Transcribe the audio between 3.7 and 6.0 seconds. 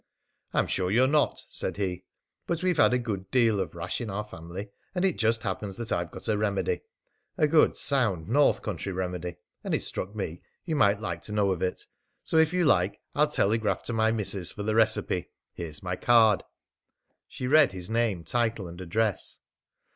rash in our family, and it just happens that